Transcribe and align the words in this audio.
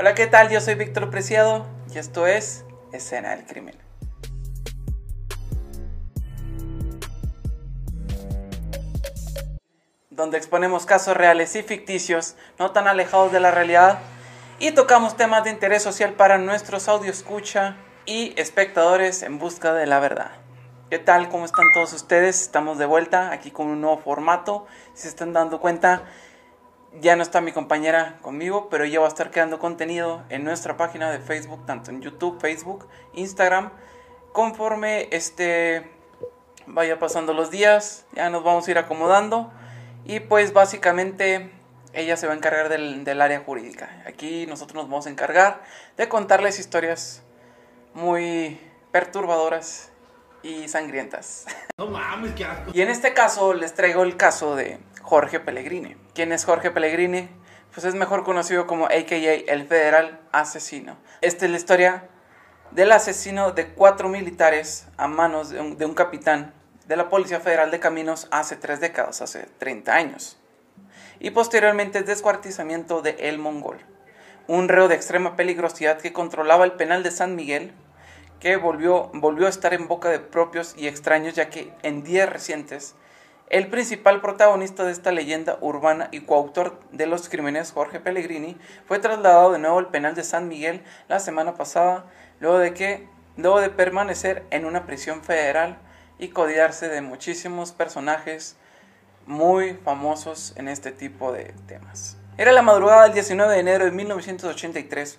Hola, 0.00 0.14
¿qué 0.14 0.28
tal? 0.28 0.48
Yo 0.48 0.60
soy 0.60 0.76
Víctor 0.76 1.10
Preciado 1.10 1.66
y 1.92 1.98
esto 1.98 2.28
es 2.28 2.64
Escena 2.92 3.30
del 3.30 3.44
Crimen. 3.44 3.76
Donde 10.08 10.38
exponemos 10.38 10.86
casos 10.86 11.16
reales 11.16 11.56
y 11.56 11.64
ficticios, 11.64 12.36
no 12.60 12.70
tan 12.70 12.86
alejados 12.86 13.32
de 13.32 13.40
la 13.40 13.50
realidad, 13.50 13.98
y 14.60 14.70
tocamos 14.70 15.16
temas 15.16 15.42
de 15.42 15.50
interés 15.50 15.82
social 15.82 16.12
para 16.12 16.38
nuestros 16.38 16.86
audio 16.86 17.10
escucha 17.10 17.74
y 18.06 18.40
espectadores 18.40 19.24
en 19.24 19.40
busca 19.40 19.74
de 19.74 19.86
la 19.86 19.98
verdad. 19.98 20.30
¿Qué 20.90 21.00
tal? 21.00 21.28
¿Cómo 21.28 21.44
están 21.44 21.66
todos 21.74 21.92
ustedes? 21.92 22.40
Estamos 22.40 22.78
de 22.78 22.86
vuelta 22.86 23.32
aquí 23.32 23.50
con 23.50 23.66
un 23.66 23.80
nuevo 23.80 23.98
formato. 23.98 24.68
Si 24.94 25.02
se 25.02 25.08
están 25.08 25.32
dando 25.32 25.60
cuenta, 25.60 26.04
ya 27.00 27.16
no 27.16 27.22
está 27.22 27.40
mi 27.40 27.52
compañera 27.52 28.18
conmigo, 28.22 28.68
pero 28.70 28.84
ella 28.84 29.00
va 29.00 29.06
a 29.06 29.08
estar 29.08 29.30
creando 29.30 29.58
contenido 29.58 30.22
en 30.30 30.44
nuestra 30.44 30.76
página 30.76 31.10
de 31.10 31.18
Facebook, 31.18 31.64
tanto 31.66 31.90
en 31.90 32.00
YouTube, 32.00 32.40
Facebook, 32.40 32.88
Instagram. 33.14 33.70
Conforme 34.32 35.08
este 35.10 35.90
vaya 36.66 36.98
pasando 36.98 37.32
los 37.32 37.50
días, 37.50 38.04
ya 38.14 38.30
nos 38.30 38.44
vamos 38.44 38.66
a 38.68 38.70
ir 38.70 38.78
acomodando. 38.78 39.50
Y 40.04 40.20
pues 40.20 40.52
básicamente 40.52 41.50
ella 41.92 42.16
se 42.16 42.26
va 42.26 42.32
a 42.32 42.36
encargar 42.36 42.68
del, 42.68 43.04
del 43.04 43.20
área 43.20 43.40
jurídica. 43.40 44.02
Aquí 44.06 44.46
nosotros 44.46 44.76
nos 44.76 44.90
vamos 44.90 45.06
a 45.06 45.10
encargar 45.10 45.62
de 45.96 46.08
contarles 46.08 46.58
historias 46.58 47.22
muy 47.94 48.60
perturbadoras 48.92 49.90
y 50.42 50.68
sangrientas. 50.68 51.46
No 51.78 51.86
mames, 51.86 52.32
qué 52.34 52.44
asco. 52.44 52.70
Y 52.74 52.82
en 52.82 52.88
este 52.88 53.14
caso 53.14 53.54
les 53.54 53.74
traigo 53.74 54.02
el 54.02 54.16
caso 54.16 54.56
de 54.56 54.78
Jorge 55.02 55.40
Pellegrini. 55.40 55.96
¿Quién 56.14 56.32
es 56.32 56.44
Jorge 56.44 56.70
Pellegrini? 56.70 57.28
Pues 57.72 57.86
es 57.86 57.94
mejor 57.94 58.24
conocido 58.24 58.66
como 58.66 58.86
AKA 58.86 59.34
el 59.46 59.66
federal 59.66 60.20
asesino. 60.32 60.96
Esta 61.20 61.44
es 61.44 61.50
la 61.50 61.56
historia 61.56 62.08
del 62.70 62.92
asesino 62.92 63.52
de 63.52 63.68
cuatro 63.68 64.08
militares 64.08 64.88
a 64.96 65.08
manos 65.08 65.50
de 65.50 65.60
un, 65.60 65.78
de 65.78 65.86
un 65.86 65.94
capitán 65.94 66.52
de 66.88 66.96
la 66.96 67.08
Policía 67.10 67.40
Federal 67.40 67.70
de 67.70 67.80
Caminos 67.80 68.28
hace 68.30 68.56
tres 68.56 68.80
décadas, 68.80 69.20
hace 69.20 69.46
30 69.58 69.94
años. 69.94 70.38
Y 71.20 71.30
posteriormente 71.30 71.98
el 71.98 72.06
descuartizamiento 72.06 73.02
de 73.02 73.10
El 73.18 73.38
Mongol, 73.38 73.78
un 74.46 74.68
reo 74.68 74.88
de 74.88 74.94
extrema 74.94 75.36
peligrosidad 75.36 75.98
que 75.98 76.14
controlaba 76.14 76.64
el 76.64 76.72
penal 76.72 77.02
de 77.02 77.10
San 77.10 77.36
Miguel, 77.36 77.72
que 78.40 78.56
volvió, 78.56 79.10
volvió 79.14 79.46
a 79.46 79.50
estar 79.50 79.74
en 79.74 79.88
boca 79.88 80.08
de 80.08 80.20
propios 80.20 80.74
y 80.76 80.86
extraños 80.86 81.34
ya 81.34 81.50
que 81.50 81.72
en 81.82 82.02
días 82.02 82.28
recientes 82.28 82.94
el 83.50 83.68
principal 83.68 84.20
protagonista 84.20 84.84
de 84.84 84.92
esta 84.92 85.10
leyenda 85.10 85.56
urbana 85.62 86.08
y 86.12 86.20
coautor 86.20 86.80
de 86.92 87.06
los 87.06 87.30
crímenes, 87.30 87.72
Jorge 87.72 87.98
Pellegrini, 87.98 88.58
fue 88.86 88.98
trasladado 88.98 89.52
de 89.52 89.58
nuevo 89.58 89.78
al 89.78 89.88
penal 89.88 90.14
de 90.14 90.22
San 90.22 90.48
Miguel 90.48 90.82
la 91.08 91.18
semana 91.18 91.54
pasada, 91.54 92.04
luego 92.40 92.58
de 92.58 92.74
que 92.74 93.08
luego 93.38 93.60
de 93.60 93.70
permanecer 93.70 94.44
en 94.50 94.66
una 94.66 94.84
prisión 94.84 95.22
federal 95.22 95.78
y 96.18 96.28
codiarse 96.28 96.88
de 96.88 97.00
muchísimos 97.00 97.72
personajes 97.72 98.56
muy 99.26 99.74
famosos 99.74 100.52
en 100.56 100.68
este 100.68 100.90
tipo 100.90 101.32
de 101.32 101.54
temas. 101.66 102.18
Era 102.36 102.52
la 102.52 102.62
madrugada 102.62 103.04
del 103.04 103.14
19 103.14 103.54
de 103.54 103.60
enero 103.60 103.84
de 103.86 103.92
1983. 103.92 105.18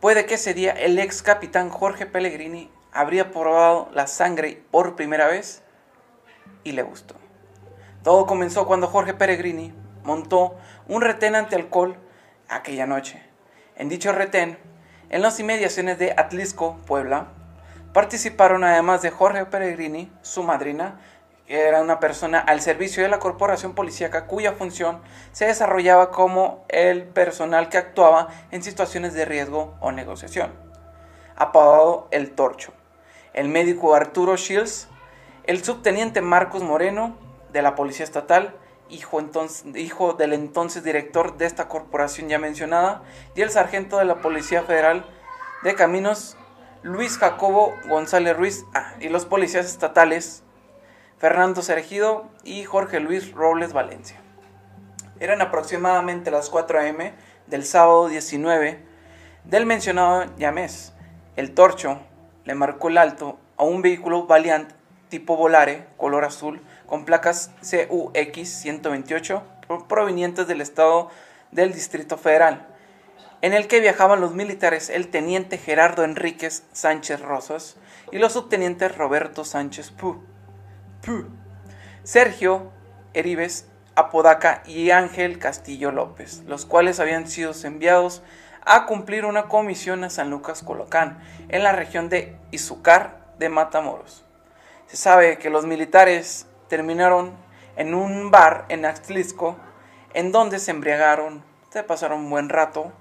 Puede 0.00 0.26
que 0.26 0.34
ese 0.34 0.54
día 0.54 0.70
el 0.70 0.96
ex 1.00 1.22
capitán 1.22 1.70
Jorge 1.70 2.06
Pellegrini 2.06 2.70
habría 2.92 3.32
probado 3.32 3.90
la 3.92 4.06
sangre 4.06 4.62
por 4.70 4.94
primera 4.94 5.26
vez 5.26 5.64
y 6.62 6.70
le 6.70 6.82
gustó. 6.82 7.16
Todo 8.04 8.24
comenzó 8.24 8.64
cuando 8.64 8.86
Jorge 8.86 9.12
Pellegrini 9.12 9.74
montó 10.04 10.56
un 10.86 11.02
retén 11.02 11.34
anti-alcohol 11.34 11.96
aquella 12.48 12.86
noche. 12.86 13.20
En 13.74 13.88
dicho 13.88 14.12
retén, 14.12 14.56
en 15.10 15.20
las 15.20 15.40
inmediaciones 15.40 15.98
de 15.98 16.14
Atlisco, 16.16 16.76
Puebla, 16.86 17.32
participaron 17.92 18.62
además 18.62 19.02
de 19.02 19.10
Jorge 19.10 19.46
Pellegrini, 19.46 20.12
su 20.22 20.44
madrina, 20.44 21.00
era 21.48 21.80
una 21.80 21.98
persona 21.98 22.38
al 22.38 22.60
servicio 22.60 23.02
de 23.02 23.08
la 23.08 23.18
corporación 23.18 23.74
policíaca 23.74 24.26
cuya 24.26 24.52
función 24.52 25.00
se 25.32 25.46
desarrollaba 25.46 26.10
como 26.10 26.64
el 26.68 27.04
personal 27.04 27.70
que 27.70 27.78
actuaba 27.78 28.28
en 28.50 28.62
situaciones 28.62 29.14
de 29.14 29.24
riesgo 29.24 29.74
o 29.80 29.90
negociación, 29.90 30.52
apodado 31.36 32.06
el 32.10 32.32
Torcho, 32.32 32.72
el 33.32 33.48
médico 33.48 33.94
Arturo 33.94 34.36
Shields, 34.36 34.88
el 35.44 35.64
subteniente 35.64 36.20
Marcos 36.20 36.62
Moreno 36.62 37.16
de 37.50 37.62
la 37.62 37.74
Policía 37.74 38.04
Estatal, 38.04 38.54
hijo, 38.90 39.18
entonces, 39.18 39.64
hijo 39.74 40.12
del 40.12 40.34
entonces 40.34 40.84
director 40.84 41.38
de 41.38 41.46
esta 41.46 41.66
corporación 41.66 42.28
ya 42.28 42.38
mencionada, 42.38 43.02
y 43.34 43.40
el 43.40 43.50
sargento 43.50 43.96
de 43.96 44.04
la 44.04 44.20
Policía 44.20 44.62
Federal 44.64 45.06
de 45.64 45.74
Caminos, 45.74 46.36
Luis 46.82 47.16
Jacobo 47.16 47.74
González 47.88 48.36
Ruiz, 48.36 48.66
ah, 48.74 48.92
y 49.00 49.08
los 49.08 49.24
policías 49.24 49.64
estatales 49.64 50.44
Fernando 51.18 51.62
Sergido 51.62 52.28
y 52.44 52.62
Jorge 52.62 53.00
Luis 53.00 53.32
Robles 53.32 53.72
Valencia. 53.72 54.20
Eran 55.18 55.40
aproximadamente 55.40 56.30
las 56.30 56.48
4 56.48 56.78
a.m. 56.78 57.12
del 57.48 57.64
sábado 57.64 58.06
19 58.06 58.80
del 59.42 59.66
mencionado 59.66 60.26
Yamés. 60.36 60.92
El 61.34 61.54
torcho 61.54 62.00
le 62.44 62.54
marcó 62.54 62.88
el 62.88 62.98
alto 62.98 63.38
a 63.56 63.64
un 63.64 63.82
vehículo 63.82 64.26
Valiant 64.26 64.70
tipo 65.08 65.36
Volare, 65.36 65.86
color 65.96 66.24
azul, 66.24 66.60
con 66.86 67.04
placas 67.04 67.50
CUX 67.62 68.48
128 68.48 69.42
provenientes 69.88 70.46
del 70.46 70.60
estado 70.60 71.10
del 71.50 71.72
Distrito 71.72 72.16
Federal, 72.16 72.66
en 73.42 73.54
el 73.54 73.66
que 73.66 73.80
viajaban 73.80 74.20
los 74.20 74.34
militares 74.34 74.88
el 74.88 75.08
teniente 75.08 75.58
Gerardo 75.58 76.04
Enríquez 76.04 76.64
Sánchez 76.72 77.20
Rosas 77.20 77.76
y 78.12 78.18
los 78.18 78.34
subtenientes 78.34 78.96
Roberto 78.96 79.44
Sánchez 79.44 79.90
Sergio 82.02 82.70
Eribes 83.14 83.66
Apodaca 83.94 84.62
y 84.64 84.90
Ángel 84.90 85.38
Castillo 85.38 85.90
López, 85.90 86.42
los 86.46 86.66
cuales 86.66 87.00
habían 87.00 87.26
sido 87.26 87.52
enviados 87.64 88.22
a 88.64 88.86
cumplir 88.86 89.24
una 89.24 89.48
comisión 89.48 90.04
a 90.04 90.10
San 90.10 90.30
Lucas 90.30 90.62
Colocán, 90.62 91.18
en 91.48 91.62
la 91.64 91.72
región 91.72 92.08
de 92.08 92.36
Izúcar 92.50 93.18
de 93.38 93.48
Matamoros. 93.48 94.24
Se 94.86 94.96
sabe 94.96 95.38
que 95.38 95.50
los 95.50 95.66
militares 95.66 96.46
terminaron 96.68 97.32
en 97.76 97.94
un 97.94 98.30
bar 98.30 98.66
en 98.68 98.84
Axtlisco, 98.84 99.56
en 100.14 100.32
donde 100.32 100.58
se 100.58 100.70
embriagaron, 100.70 101.42
se 101.70 101.82
pasaron 101.82 102.20
un 102.20 102.30
buen 102.30 102.48
rato, 102.48 102.92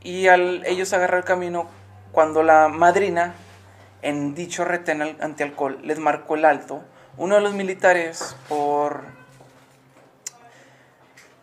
y 0.00 0.28
al 0.28 0.64
ellos 0.66 0.92
agarrar 0.92 1.18
el 1.18 1.24
camino, 1.24 1.66
cuando 2.12 2.42
la 2.42 2.68
madrina, 2.68 3.34
en 4.02 4.34
dicho 4.34 4.64
retén 4.64 5.02
antialcohol, 5.20 5.80
les 5.82 5.98
marcó 5.98 6.36
el 6.36 6.44
alto, 6.44 6.84
uno 7.16 7.36
de 7.36 7.40
los 7.40 7.54
militares, 7.54 8.36
por, 8.48 9.02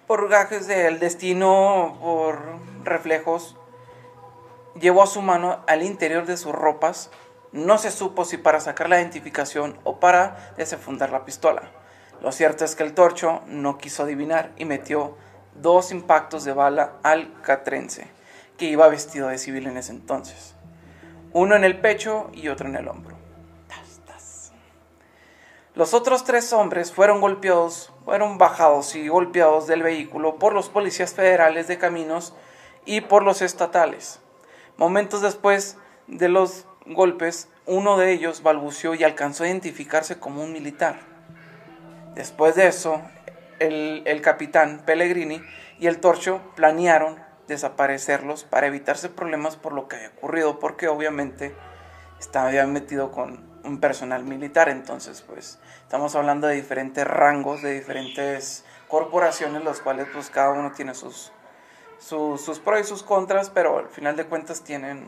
por 0.07 0.27
gajes 0.27 0.67
del 0.67 0.99
destino, 0.99 1.97
por 2.01 2.39
reflejos, 2.83 3.55
llevó 4.79 5.03
a 5.03 5.07
su 5.07 5.21
mano 5.21 5.63
al 5.67 5.83
interior 5.83 6.25
de 6.25 6.37
sus 6.37 6.51
ropas. 6.51 7.09
No 7.53 7.77
se 7.77 7.91
supo 7.91 8.25
si 8.25 8.37
para 8.37 8.59
sacar 8.59 8.89
la 8.89 8.99
identificación 8.99 9.77
o 9.83 9.99
para 9.99 10.53
desenfundar 10.57 11.11
la 11.11 11.25
pistola. 11.25 11.63
Lo 12.21 12.31
cierto 12.31 12.65
es 12.65 12.75
que 12.75 12.83
el 12.83 12.93
torcho 12.93 13.41
no 13.47 13.77
quiso 13.77 14.03
adivinar 14.03 14.51
y 14.57 14.65
metió 14.65 15.17
dos 15.55 15.91
impactos 15.91 16.43
de 16.43 16.53
bala 16.53 16.93
al 17.03 17.41
catrense, 17.41 18.07
que 18.57 18.65
iba 18.65 18.87
vestido 18.89 19.29
de 19.29 19.37
civil 19.37 19.67
en 19.67 19.77
ese 19.77 19.91
entonces. 19.91 20.55
Uno 21.33 21.55
en 21.55 21.63
el 21.63 21.79
pecho 21.79 22.29
y 22.33 22.49
otro 22.49 22.67
en 22.67 22.75
el 22.75 22.87
hombro. 22.87 23.10
Los 25.73 25.93
otros 25.93 26.25
tres 26.25 26.51
hombres 26.51 26.91
fueron 26.91 27.21
golpeados, 27.21 27.93
fueron 28.03 28.37
bajados 28.37 28.93
y 28.95 29.07
golpeados 29.07 29.67
del 29.67 29.83
vehículo 29.83 30.35
por 30.35 30.53
los 30.53 30.67
policías 30.67 31.13
federales 31.13 31.69
de 31.69 31.77
caminos 31.77 32.33
y 32.83 32.99
por 32.99 33.23
los 33.23 33.41
estatales. 33.41 34.19
Momentos 34.75 35.21
después 35.21 35.77
de 36.07 36.27
los 36.27 36.65
golpes, 36.85 37.47
uno 37.65 37.97
de 37.97 38.11
ellos 38.11 38.43
balbuceó 38.43 38.95
y 38.95 39.05
alcanzó 39.05 39.45
a 39.45 39.47
identificarse 39.47 40.19
como 40.19 40.43
un 40.43 40.51
militar. 40.51 40.99
Después 42.15 42.55
de 42.55 42.67
eso, 42.67 43.01
el, 43.59 44.21
capitán 44.21 44.83
Pellegrini 44.85 45.41
y 45.79 45.87
el 45.87 46.01
torcho 46.01 46.41
planearon 46.55 47.17
desaparecerlos 47.47 48.43
para 48.43 48.67
evitarse 48.67 49.07
problemas 49.07 49.55
por 49.55 49.71
lo 49.71 49.87
que 49.87 49.95
había 49.95 50.09
ocurrido, 50.09 50.59
porque 50.59 50.89
obviamente 50.89 51.55
estaba 52.19 52.51
metido 52.65 53.11
con 53.11 53.50
un 53.63 53.79
personal 53.79 54.23
militar, 54.23 54.69
entonces 54.69 55.21
pues 55.21 55.59
estamos 55.83 56.15
hablando 56.15 56.47
de 56.47 56.55
diferentes 56.55 57.05
rangos, 57.05 57.61
de 57.61 57.73
diferentes 57.73 58.65
corporaciones, 58.87 59.63
los 59.63 59.79
cuales 59.79 60.07
pues 60.13 60.29
cada 60.29 60.51
uno 60.51 60.71
tiene 60.71 60.93
sus, 60.93 61.31
sus, 61.99 62.59
pros 62.59 62.81
y 62.81 62.83
sus 62.83 63.03
contras, 63.03 63.49
pero 63.49 63.79
al 63.79 63.89
final 63.89 64.15
de 64.15 64.25
cuentas 64.25 64.61
tienen, 64.61 65.07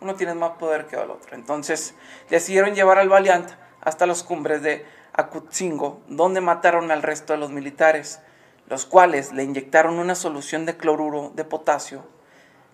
uno 0.00 0.14
tiene 0.14 0.34
más 0.34 0.52
poder 0.52 0.86
que 0.86 0.96
el 0.96 1.10
otro. 1.10 1.34
Entonces 1.34 1.94
decidieron 2.30 2.74
llevar 2.74 2.98
al 2.98 3.08
Valiant 3.08 3.50
hasta 3.80 4.06
las 4.06 4.22
cumbres 4.22 4.62
de 4.62 4.86
Acutzingo, 5.12 6.00
donde 6.08 6.40
mataron 6.40 6.90
al 6.90 7.02
resto 7.02 7.32
de 7.32 7.38
los 7.38 7.50
militares, 7.50 8.20
los 8.68 8.86
cuales 8.86 9.32
le 9.32 9.44
inyectaron 9.44 9.98
una 9.98 10.14
solución 10.14 10.66
de 10.66 10.76
cloruro 10.76 11.32
de 11.34 11.44
potasio 11.44 12.04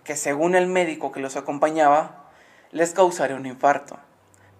que 0.05 0.15
según 0.15 0.55
el 0.55 0.67
médico 0.67 1.11
que 1.11 1.19
los 1.19 1.35
acompañaba, 1.35 2.29
les 2.71 2.93
causaría 2.93 3.35
un 3.35 3.45
infarto. 3.45 3.97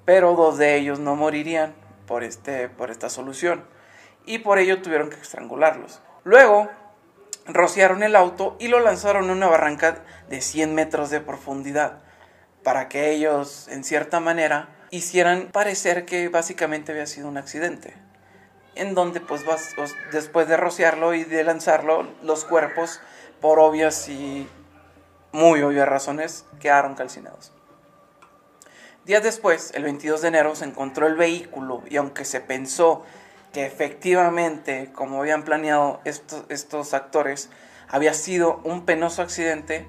Pero 0.05 0.35
dos 0.35 0.57
de 0.57 0.75
ellos 0.75 0.99
no 0.99 1.15
morirían 1.15 1.73
por, 2.05 2.23
este, 2.23 2.69
por 2.69 2.91
esta 2.91 3.09
solución 3.09 3.65
y 4.25 4.39
por 4.39 4.59
ello 4.59 4.81
tuvieron 4.81 5.09
que 5.09 5.15
estrangularlos. 5.15 6.01
Luego, 6.23 6.69
rociaron 7.47 8.03
el 8.03 8.15
auto 8.15 8.55
y 8.59 8.67
lo 8.67 8.79
lanzaron 8.79 9.29
a 9.29 9.33
una 9.33 9.47
barranca 9.47 10.03
de 10.29 10.41
100 10.41 10.73
metros 10.73 11.09
de 11.09 11.21
profundidad 11.21 11.99
para 12.63 12.89
que 12.89 13.11
ellos, 13.11 13.67
en 13.69 13.83
cierta 13.83 14.19
manera, 14.19 14.69
hicieran 14.89 15.49
parecer 15.51 16.05
que 16.05 16.29
básicamente 16.29 16.91
había 16.91 17.05
sido 17.05 17.27
un 17.27 17.37
accidente. 17.37 17.93
En 18.73 18.95
donde, 18.95 19.21
pues, 19.21 19.45
después 20.11 20.47
de 20.47 20.57
rociarlo 20.57 21.13
y 21.13 21.23
de 21.23 21.43
lanzarlo, 21.43 22.07
los 22.23 22.43
cuerpos, 22.43 22.99
por 23.39 23.59
obvias 23.59 24.09
y 24.09 24.49
muy 25.31 25.61
obvias 25.61 25.87
razones, 25.87 26.45
quedaron 26.59 26.95
calcinados. 26.95 27.53
Días 29.05 29.21
después, 29.21 29.71
el 29.75 29.83
22 29.83 30.23
de 30.23 30.29
enero, 30.29 30.55
se 30.55 30.65
encontró 30.65 31.05
el 31.05 31.13
vehículo 31.13 31.83
y 31.87 31.97
aunque 31.97 32.25
se 32.25 32.41
pensó 32.41 33.03
que 33.53 33.63
efectivamente, 33.63 34.89
como 34.93 35.19
habían 35.19 35.43
planeado 35.43 36.01
estos, 36.05 36.93
actores, 36.95 37.51
había 37.87 38.15
sido 38.15 38.61
un 38.63 38.83
penoso 38.83 39.21
accidente, 39.21 39.85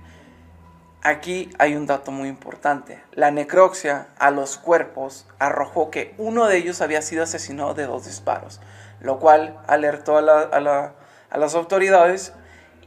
aquí 1.03 1.49
hay 1.59 1.77
un 1.77 1.87
dato 1.87 2.13
muy 2.13 2.29
importante. 2.29 3.03
La 3.13 3.31
necropsia 3.31 4.09
a 4.19 4.31
los 4.31 4.59
cuerpos 4.59 5.27
arrojó 5.39 5.91
que 5.91 6.15
uno 6.19 6.47
de 6.47 6.59
ellos 6.59 6.83
había 6.83 7.01
sido 7.01 7.23
asesinado 7.23 7.73
de 7.73 7.87
dos 7.87 8.05
disparos, 8.05 8.61
lo 9.01 9.19
cual 9.19 9.59
alertó 9.67 10.19
a, 10.19 10.93
las 11.39 11.55
autoridades 11.55 12.35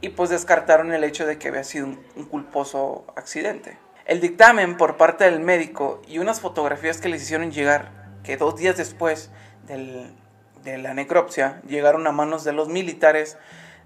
y 0.00 0.10
pues 0.10 0.30
descartaron 0.30 0.92
el 0.92 1.02
hecho 1.02 1.26
de 1.26 1.38
que 1.38 1.48
había 1.48 1.64
sido 1.64 1.86
un 1.86 2.24
culposo 2.26 3.04
accidente. 3.16 3.78
El 4.10 4.20
dictamen 4.20 4.76
por 4.76 4.96
parte 4.96 5.22
del 5.22 5.38
médico 5.38 6.02
y 6.08 6.18
unas 6.18 6.40
fotografías 6.40 7.00
que 7.00 7.08
les 7.08 7.22
hicieron 7.22 7.52
llegar, 7.52 7.92
que 8.24 8.36
dos 8.36 8.56
días 8.56 8.76
después 8.76 9.30
de 9.68 10.78
la 10.78 10.94
necropsia 10.94 11.62
llegaron 11.62 12.04
a 12.08 12.10
manos 12.10 12.42
de 12.42 12.52
los 12.52 12.68
militares 12.68 13.38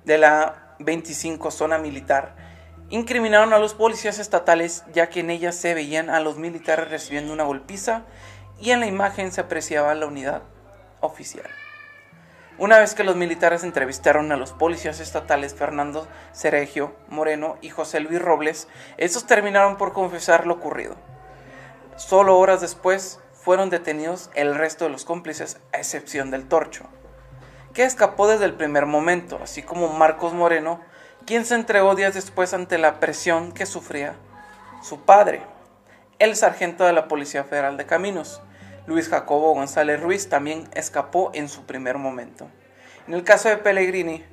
de 0.06 0.16
la 0.16 0.76
25 0.78 1.50
zona 1.50 1.76
militar. 1.76 2.36
Incriminaron 2.88 3.52
a 3.52 3.58
los 3.58 3.74
policías 3.74 4.18
estatales 4.18 4.82
ya 4.94 5.10
que 5.10 5.20
en 5.20 5.28
ellas 5.28 5.56
se 5.56 5.74
veían 5.74 6.08
a 6.08 6.20
los 6.20 6.38
militares 6.38 6.88
recibiendo 6.88 7.30
una 7.30 7.44
golpiza 7.44 8.04
y 8.58 8.70
en 8.70 8.80
la 8.80 8.86
imagen 8.86 9.30
se 9.30 9.42
apreciaba 9.42 9.94
la 9.94 10.06
unidad 10.06 10.40
oficial. 11.00 11.50
Una 12.56 12.78
vez 12.78 12.94
que 12.94 13.02
los 13.02 13.16
militares 13.16 13.64
entrevistaron 13.64 14.30
a 14.30 14.36
los 14.36 14.52
policías 14.52 15.00
estatales 15.00 15.54
Fernando 15.54 16.06
Ceregio 16.32 16.94
Moreno 17.08 17.58
y 17.60 17.70
José 17.70 17.98
Luis 17.98 18.22
Robles, 18.22 18.68
estos 18.96 19.26
terminaron 19.26 19.76
por 19.76 19.92
confesar 19.92 20.46
lo 20.46 20.54
ocurrido. 20.54 20.94
Solo 21.96 22.38
horas 22.38 22.60
después, 22.60 23.18
fueron 23.32 23.70
detenidos 23.70 24.30
el 24.34 24.54
resto 24.54 24.84
de 24.84 24.90
los 24.90 25.04
cómplices, 25.04 25.58
a 25.72 25.78
excepción 25.78 26.30
del 26.30 26.46
torcho, 26.46 26.84
que 27.72 27.82
escapó 27.82 28.28
desde 28.28 28.44
el 28.44 28.54
primer 28.54 28.86
momento, 28.86 29.40
así 29.42 29.62
como 29.62 29.88
Marcos 29.88 30.32
Moreno, 30.32 30.80
quien 31.26 31.44
se 31.44 31.56
entregó 31.56 31.96
días 31.96 32.14
después 32.14 32.54
ante 32.54 32.78
la 32.78 33.00
presión 33.00 33.50
que 33.50 33.66
sufría 33.66 34.14
su 34.80 35.00
padre, 35.00 35.42
el 36.20 36.36
sargento 36.36 36.84
de 36.84 36.92
la 36.92 37.08
Policía 37.08 37.42
Federal 37.42 37.76
de 37.76 37.86
Caminos. 37.86 38.40
Luis 38.86 39.08
Jacobo 39.08 39.54
González 39.54 40.00
Ruiz 40.00 40.28
también 40.28 40.68
escapó 40.74 41.30
en 41.34 41.48
su 41.48 41.64
primer 41.64 41.96
momento. 41.96 42.48
En 43.08 43.14
el 43.14 43.24
caso 43.24 43.48
de 43.48 43.56
Pellegrini, 43.56 44.24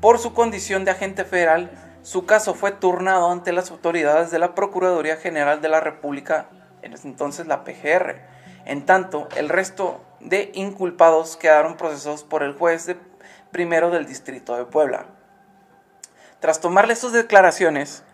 por 0.00 0.18
su 0.18 0.34
condición 0.34 0.84
de 0.84 0.90
agente 0.90 1.24
federal, 1.24 1.70
su 2.02 2.26
caso 2.26 2.54
fue 2.54 2.70
turnado 2.70 3.30
ante 3.30 3.52
las 3.52 3.70
autoridades 3.70 4.30
de 4.30 4.38
la 4.38 4.54
Procuraduría 4.54 5.16
General 5.16 5.60
de 5.60 5.68
la 5.68 5.80
República, 5.80 6.48
en 6.82 6.92
ese 6.92 7.08
entonces 7.08 7.46
la 7.46 7.64
PGR, 7.64 8.20
en 8.68 8.84
tanto, 8.84 9.28
el 9.36 9.48
resto 9.48 10.04
de 10.20 10.50
inculpados 10.52 11.38
quedaron 11.38 11.78
procesados 11.78 12.22
por 12.22 12.42
el 12.42 12.52
juez 12.52 12.84
de 12.84 12.98
primero 13.50 13.90
del 13.90 14.04
distrito 14.04 14.56
de 14.56 14.66
Puebla. 14.66 15.06
Tras 16.40 16.60
tomarle 16.60 16.94
sus 16.94 17.12
declaraciones 17.12 18.04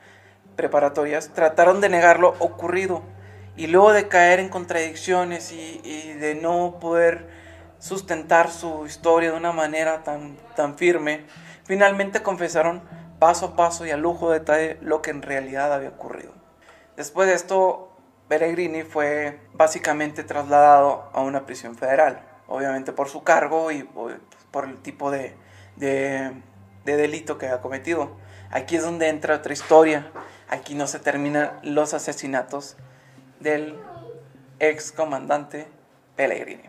preparatorias, 0.54 1.30
trataron 1.34 1.80
de 1.80 1.88
negar 1.88 2.20
lo 2.20 2.36
ocurrido 2.38 3.02
y 3.56 3.66
luego 3.68 3.92
de 3.92 4.08
caer 4.08 4.40
en 4.40 4.48
contradicciones 4.48 5.52
y, 5.52 6.12
de 6.14 6.34
no 6.34 6.78
poder 6.80 7.28
sustentar 7.78 8.50
su 8.50 8.86
historia 8.86 9.32
de 9.32 9.36
una 9.36 9.52
manera 9.52 10.02
tan, 10.02 10.36
tan 10.56 10.76
firme, 10.76 11.26
finalmente 11.64 12.22
confesaron 12.22 12.82
paso 13.18 13.46
a 13.46 13.56
paso 13.56 13.86
y 13.86 13.90
a 13.90 13.96
lujo 13.96 14.30
de 14.30 14.40
detalle 14.40 14.78
lo 14.80 15.02
que 15.02 15.10
en 15.10 15.22
realidad 15.22 15.72
había 15.72 15.90
ocurrido. 15.90 16.32
Después 16.96 17.28
de 17.28 17.34
esto, 17.34 17.94
Peregrini 18.28 18.82
fue 18.82 19.40
básicamente 19.52 20.24
trasladado 20.24 21.10
a 21.12 21.20
una 21.22 21.44
prisión 21.44 21.76
federal, 21.76 22.20
obviamente 22.46 22.92
por 22.92 23.08
su 23.08 23.22
cargo 23.22 23.70
y 23.70 23.82
por 23.82 24.64
el 24.64 24.78
tipo 24.82 25.10
de, 25.10 25.36
delito 26.84 27.38
que 27.38 27.48
ha 27.48 27.60
cometido. 27.60 28.16
Aquí 28.50 28.76
es 28.76 28.82
donde 28.82 29.08
entra 29.08 29.36
otra 29.36 29.52
historia, 29.52 30.10
aquí 30.48 30.74
no 30.74 30.86
se 30.86 31.00
terminan 31.00 31.58
los 31.62 31.92
asesinatos 31.92 32.76
del 33.44 33.78
ex 34.58 34.90
comandante 34.90 35.68
Pellegrini. 36.16 36.64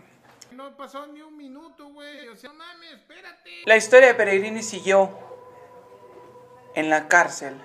No 0.52 0.76
pasó 0.78 1.08
ni 1.08 1.22
un 1.22 1.36
minuto, 1.36 1.90
güey. 1.90 2.28
O 2.28 2.36
sea, 2.36 2.54
mames, 2.54 2.92
espérate. 2.92 3.50
La 3.66 3.78
historia 3.78 4.10
de 4.10 4.14
Pellegrini 4.14 4.62
siguió 4.62 5.10
en 6.76 6.90
la 6.90 7.08
cárcel 7.08 7.56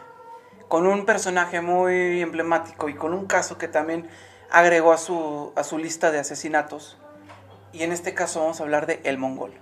con 0.69 0.87
un 0.87 1.05
personaje 1.05 1.61
muy 1.61 2.23
emblemático 2.23 2.89
y 2.89 2.95
con 2.95 3.13
un 3.13 3.27
caso 3.27 3.59
que 3.59 3.69
también 3.69 4.09
agregó 4.51 4.93
a 4.93 4.99
su, 4.99 5.53
a 5.57 5.65
su 5.65 5.79
lista 5.79 6.11
de 6.11 6.21
asesinatos. 6.21 6.97
Y 7.73 7.83
en 7.83 7.93
este 7.93 8.15
caso 8.15 8.41
vamos 8.41 8.61
a 8.61 8.63
hablar 8.63 8.87
de 8.87 9.01
El 9.05 9.19
Mongol. 9.19 9.53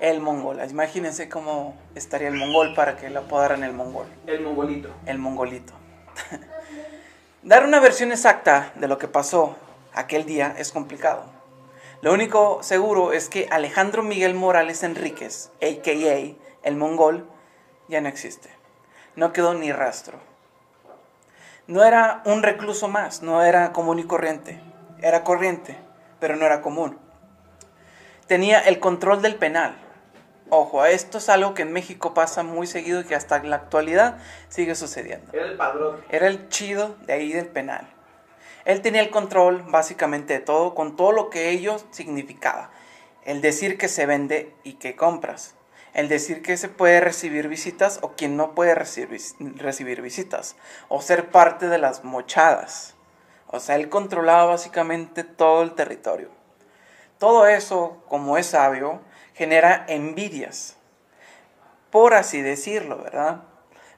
El 0.00 0.20
Mongol. 0.20 0.58
Imagínense 0.70 1.28
cómo 1.28 1.76
estaría 1.94 2.28
el 2.28 2.34
Mongol 2.34 2.74
para 2.74 2.96
que 2.96 3.10
lo 3.10 3.20
apodaran 3.20 3.62
el 3.64 3.74
Mongol. 3.74 4.06
El 4.26 4.40
Mongolito. 4.40 4.90
El 5.04 5.18
Mongolito. 5.18 5.74
Dar 7.42 7.64
una 7.64 7.80
versión 7.80 8.12
exacta 8.12 8.72
de 8.74 8.88
lo 8.88 8.98
que 8.98 9.08
pasó 9.08 9.56
aquel 9.94 10.26
día 10.26 10.54
es 10.58 10.72
complicado. 10.72 11.24
Lo 12.02 12.12
único 12.12 12.62
seguro 12.62 13.12
es 13.12 13.28
que 13.28 13.48
Alejandro 13.50 14.02
Miguel 14.02 14.34
Morales 14.34 14.82
Enríquez, 14.82 15.50
a.k.a. 15.62 16.66
el 16.68 16.76
Mongol, 16.76 17.28
ya 17.88 18.00
no 18.00 18.08
existe 18.08 18.60
no 19.16 19.32
quedó 19.32 19.54
ni 19.54 19.72
rastro. 19.72 20.18
No 21.66 21.84
era 21.84 22.22
un 22.24 22.42
recluso 22.42 22.88
más, 22.88 23.22
no 23.22 23.42
era 23.42 23.72
común 23.72 23.98
y 23.98 24.04
corriente. 24.04 24.60
Era 25.02 25.24
corriente, 25.24 25.76
pero 26.18 26.36
no 26.36 26.46
era 26.46 26.62
común. 26.62 26.98
Tenía 28.26 28.60
el 28.60 28.80
control 28.80 29.22
del 29.22 29.36
penal. 29.36 29.76
Ojo, 30.50 30.84
esto 30.84 31.18
es 31.18 31.28
algo 31.28 31.54
que 31.54 31.62
en 31.62 31.72
México 31.72 32.12
pasa 32.12 32.42
muy 32.42 32.66
seguido 32.66 33.00
y 33.00 33.04
que 33.04 33.14
hasta 33.14 33.42
la 33.42 33.56
actualidad 33.56 34.18
sigue 34.48 34.74
sucediendo. 34.74 35.32
Era 35.32 35.46
el 35.46 35.56
padrón. 35.56 36.00
Era 36.10 36.26
el 36.26 36.48
chido 36.48 36.96
de 37.06 37.12
ahí 37.12 37.32
del 37.32 37.46
penal. 37.46 37.88
Él 38.64 38.82
tenía 38.82 39.00
el 39.00 39.10
control 39.10 39.62
básicamente 39.68 40.34
de 40.34 40.40
todo, 40.40 40.74
con 40.74 40.96
todo 40.96 41.12
lo 41.12 41.30
que 41.30 41.50
ello 41.50 41.76
significaba. 41.90 42.70
El 43.24 43.40
decir 43.40 43.78
que 43.78 43.88
se 43.88 44.06
vende 44.06 44.54
y 44.64 44.74
que 44.74 44.96
compras 44.96 45.54
el 45.92 46.08
decir 46.08 46.42
que 46.42 46.56
se 46.56 46.68
puede 46.68 47.00
recibir 47.00 47.48
visitas 47.48 47.98
o 48.02 48.12
quien 48.12 48.36
no 48.36 48.54
puede 48.54 48.74
recibir, 48.74 49.20
recibir 49.56 50.02
visitas, 50.02 50.56
o 50.88 51.02
ser 51.02 51.30
parte 51.30 51.68
de 51.68 51.78
las 51.78 52.04
mochadas. 52.04 52.94
O 53.48 53.58
sea, 53.58 53.76
él 53.76 53.88
controlaba 53.88 54.46
básicamente 54.46 55.24
todo 55.24 55.62
el 55.62 55.72
territorio. 55.72 56.28
Todo 57.18 57.46
eso, 57.46 58.02
como 58.08 58.38
es 58.38 58.46
sabio, 58.46 59.00
genera 59.40 59.86
envidias, 59.88 60.76
por 61.88 62.12
así 62.12 62.42
decirlo, 62.42 63.02
¿verdad? 63.02 63.44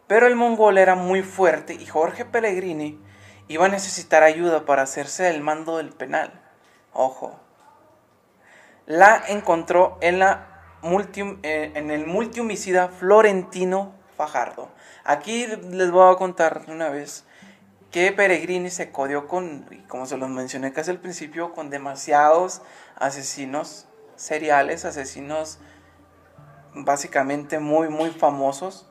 Pero 0.06 0.28
el 0.28 0.36
mongol 0.36 0.78
era 0.78 0.94
muy 0.94 1.22
fuerte 1.24 1.74
y 1.74 1.84
Jorge 1.84 2.24
Pellegrini 2.24 2.96
iba 3.48 3.66
a 3.66 3.68
necesitar 3.68 4.22
ayuda 4.22 4.64
para 4.64 4.82
hacerse 4.82 5.24
del 5.24 5.40
mando 5.40 5.78
del 5.78 5.88
penal. 5.88 6.30
Ojo. 6.92 7.40
La 8.86 9.20
encontró 9.26 9.98
en 10.00 10.20
la 10.20 10.46
eh, 11.42 11.72
en 11.74 11.90
el 11.90 12.06
multihomicida 12.06 12.86
Florentino 12.86 13.94
Fajardo. 14.16 14.68
Aquí 15.02 15.48
les 15.48 15.90
voy 15.90 16.14
a 16.14 16.18
contar 16.18 16.62
una 16.68 16.88
vez 16.88 17.24
que 17.90 18.12
Peregrini 18.12 18.70
se 18.70 18.92
codió 18.92 19.26
con, 19.26 19.66
como 19.88 20.06
se 20.06 20.18
los 20.18 20.28
mencioné 20.28 20.72
casi 20.72 20.92
al 20.92 21.00
principio, 21.00 21.52
con 21.52 21.68
demasiados 21.68 22.62
asesinos 22.94 23.88
seriales, 24.16 24.84
asesinos 24.84 25.58
básicamente 26.74 27.58
muy, 27.58 27.88
muy 27.88 28.10
famosos. 28.10 28.88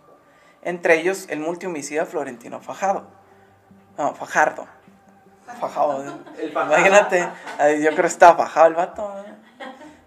Entre 0.62 1.00
ellos 1.00 1.26
el 1.30 1.40
multihomicida 1.40 2.06
Florentino 2.06 2.62
Fajardo. 2.62 3.08
No, 3.98 4.14
Fajardo. 4.14 4.68
Fajardo. 5.60 6.20
Imagínate, 6.52 7.28
yo 7.82 7.90
creo 7.90 8.02
que 8.02 8.08
estaba 8.08 8.46
fajado 8.46 8.68
el 8.68 8.76
vato. 8.76 9.14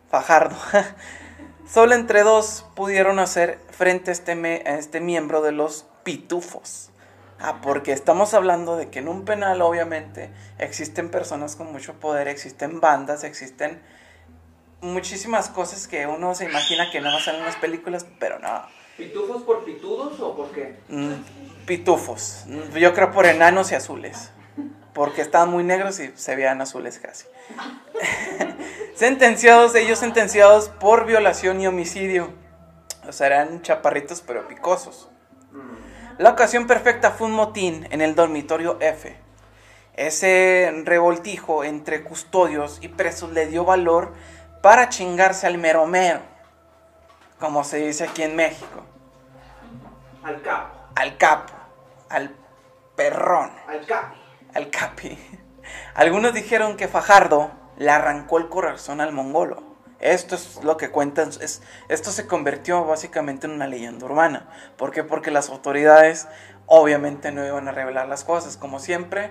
Fajardo. 0.08 0.56
Solo 1.68 1.94
entre 1.94 2.22
dos 2.22 2.66
pudieron 2.74 3.18
hacer 3.18 3.58
frente 3.70 4.10
a 4.10 4.12
este, 4.12 4.78
este 4.78 5.00
miembro 5.00 5.42
de 5.42 5.52
los 5.52 5.86
pitufos. 6.04 6.90
Ah, 7.40 7.60
porque 7.62 7.92
estamos 7.92 8.32
hablando 8.32 8.76
de 8.76 8.90
que 8.90 9.00
en 9.00 9.08
un 9.08 9.24
penal, 9.24 9.60
obviamente, 9.60 10.30
existen 10.58 11.10
personas 11.10 11.56
con 11.56 11.72
mucho 11.72 11.94
poder, 11.94 12.28
existen 12.28 12.80
bandas, 12.80 13.24
existen 13.24 13.82
muchísimas 14.84 15.48
cosas 15.48 15.88
que 15.88 16.06
uno 16.06 16.34
se 16.34 16.44
imagina 16.44 16.90
que 16.90 17.00
no 17.00 17.10
pasan 17.10 17.36
en 17.36 17.44
las 17.44 17.56
películas, 17.56 18.06
pero 18.18 18.38
no. 18.38 18.62
¿Pitufos 18.96 19.42
por 19.42 19.64
pitudos 19.64 20.20
o 20.20 20.36
por 20.36 20.52
qué? 20.52 20.76
Mm, 20.88 21.66
pitufos. 21.66 22.44
Mm, 22.46 22.76
Yo 22.76 22.94
creo 22.94 23.10
por 23.10 23.26
enanos 23.26 23.72
y 23.72 23.74
azules. 23.74 24.30
Porque 24.92 25.22
estaban 25.22 25.50
muy 25.50 25.64
negros 25.64 25.98
y 25.98 26.12
se 26.14 26.36
veían 26.36 26.60
azules 26.60 27.00
casi. 27.00 27.26
sentenciados, 28.94 29.74
ellos 29.74 29.98
sentenciados 29.98 30.68
por 30.68 31.06
violación 31.06 31.60
y 31.60 31.66
homicidio. 31.66 32.32
O 33.08 33.12
sea, 33.12 33.26
eran 33.26 33.62
chaparritos 33.62 34.22
pero 34.24 34.46
picosos. 34.46 35.08
La 36.16 36.30
ocasión 36.30 36.68
perfecta 36.68 37.10
fue 37.10 37.26
un 37.26 37.32
motín 37.32 37.88
en 37.90 38.00
el 38.00 38.14
dormitorio 38.14 38.78
F. 38.80 39.16
Ese 39.94 40.72
revoltijo 40.84 41.64
entre 41.64 42.04
custodios 42.04 42.78
y 42.82 42.88
presos 42.88 43.32
le 43.32 43.46
dio 43.46 43.64
valor 43.64 44.12
para 44.64 44.88
chingarse 44.88 45.46
al 45.46 45.58
mero 45.58 45.86
mero, 45.86 46.20
como 47.38 47.64
se 47.64 47.76
dice 47.76 48.04
aquí 48.04 48.22
en 48.22 48.34
México, 48.34 48.82
Al 50.22 50.40
capo, 50.40 50.74
al 50.94 51.18
capo, 51.18 51.52
al 52.08 52.34
perrón, 52.96 53.52
al 53.68 53.84
capi. 53.84 54.16
al 54.54 54.70
capi. 54.70 55.18
Algunos 55.94 56.32
dijeron 56.32 56.78
que 56.78 56.88
Fajardo 56.88 57.50
le 57.76 57.90
arrancó 57.90 58.38
el 58.38 58.48
corazón 58.48 59.02
al 59.02 59.12
mongolo. 59.12 59.62
Esto 60.00 60.34
es 60.34 60.64
lo 60.64 60.78
que 60.78 60.90
cuentan, 60.90 61.28
es, 61.42 61.60
esto 61.90 62.10
se 62.10 62.26
convirtió 62.26 62.86
básicamente 62.86 63.46
en 63.46 63.52
una 63.52 63.66
leyenda 63.66 64.06
urbana. 64.06 64.48
¿Por 64.78 64.92
qué? 64.92 65.04
Porque 65.04 65.30
las 65.30 65.50
autoridades 65.50 66.26
obviamente 66.64 67.32
no 67.32 67.44
iban 67.44 67.68
a 67.68 67.72
revelar 67.72 68.08
las 68.08 68.24
cosas. 68.24 68.56
Como 68.56 68.78
siempre, 68.78 69.30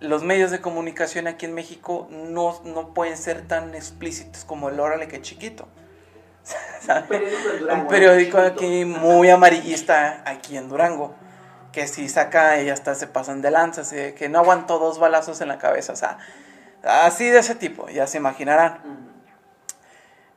los 0.00 0.22
medios 0.22 0.50
de 0.50 0.60
comunicación 0.60 1.26
aquí 1.26 1.46
en 1.46 1.54
México 1.54 2.06
no, 2.10 2.60
no 2.64 2.92
pueden 2.92 3.16
ser 3.16 3.46
tan 3.46 3.74
explícitos 3.74 4.44
como 4.44 4.68
el 4.68 4.78
Órale 4.78 5.08
que 5.08 5.22
chiquito. 5.22 5.68
Un 6.88 7.06
periódico 7.08 7.48
en 7.48 7.58
Durango, 7.58 7.82
Un 7.82 7.88
periódico 7.88 8.38
¿no? 8.38 8.44
aquí 8.44 8.84
muy 8.84 9.30
amarillista 9.30 10.22
aquí 10.26 10.56
en 10.56 10.68
Durango. 10.68 11.14
Que 11.72 11.88
si 11.88 12.08
saca 12.08 12.60
y 12.62 12.70
hasta 12.70 12.94
se 12.94 13.06
pasan 13.06 13.42
de 13.42 13.50
lanza, 13.50 13.82
así 13.82 13.96
de 13.96 14.14
que 14.14 14.28
no 14.28 14.38
aguantó 14.38 14.78
dos 14.78 14.98
balazos 14.98 15.40
en 15.40 15.48
la 15.48 15.58
cabeza. 15.58 15.92
O 15.92 15.96
sea, 15.96 16.18
así 16.82 17.28
de 17.28 17.40
ese 17.40 17.54
tipo, 17.54 17.88
ya 17.88 18.06
se 18.06 18.16
imaginarán. 18.18 18.80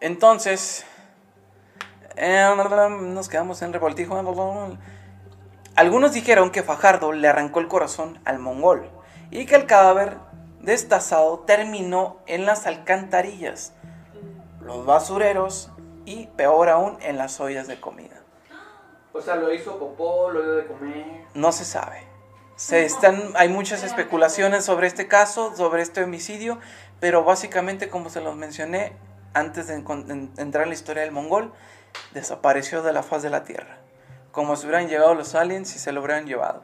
Entonces, 0.01 0.85
eh, 2.15 2.45
nos 3.01 3.29
quedamos 3.29 3.61
en 3.61 3.71
revoltijo. 3.71 4.21
Algunos 5.75 6.13
dijeron 6.13 6.49
que 6.49 6.63
Fajardo 6.63 7.13
le 7.13 7.27
arrancó 7.27 7.59
el 7.59 7.67
corazón 7.69 8.19
al 8.25 8.39
mongol 8.39 8.89
y 9.31 9.45
que 9.45 9.55
el 9.55 9.65
cadáver 9.65 10.17
destazado 10.61 11.39
terminó 11.39 12.17
en 12.25 12.45
las 12.45 12.67
alcantarillas, 12.67 13.73
los 14.61 14.85
basureros 14.85 15.71
y, 16.05 16.27
peor 16.27 16.69
aún, 16.69 16.97
en 17.01 17.17
las 17.17 17.39
ollas 17.39 17.67
de 17.67 17.79
comida. 17.79 18.23
O 19.13 19.21
sea, 19.21 19.35
lo 19.35 19.53
hizo 19.53 19.77
popó, 19.79 20.29
lo 20.29 20.41
dio 20.41 20.53
de 20.53 20.67
comer. 20.67 21.25
No 21.33 21.51
se 21.51 21.65
sabe. 21.65 22.03
Se 22.55 22.85
están, 22.85 23.33
hay 23.35 23.49
muchas 23.49 23.83
especulaciones 23.83 24.65
sobre 24.65 24.87
este 24.87 25.07
caso, 25.07 25.55
sobre 25.55 25.81
este 25.81 26.03
homicidio, 26.03 26.59
pero 26.99 27.23
básicamente, 27.23 27.89
como 27.89 28.09
se 28.09 28.21
los 28.21 28.35
mencioné 28.35 28.95
antes 29.33 29.67
de 29.67 29.75
entrar 29.75 30.63
en 30.63 30.69
la 30.69 30.75
historia 30.75 31.03
del 31.03 31.11
mongol, 31.11 31.53
desapareció 32.13 32.83
de 32.83 32.93
la 32.93 33.03
faz 33.03 33.23
de 33.23 33.29
la 33.29 33.43
tierra. 33.43 33.77
Como 34.31 34.55
si 34.55 34.65
hubieran 34.65 34.87
llegado 34.87 35.15
los 35.15 35.35
aliens 35.35 35.75
y 35.75 35.79
se 35.79 35.91
lo 35.91 36.01
hubieran 36.01 36.27
llevado. 36.27 36.63